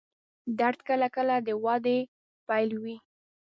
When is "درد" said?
0.59-0.77